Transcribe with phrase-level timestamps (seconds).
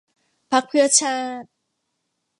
[0.51, 1.49] พรรคเพื่อชาติ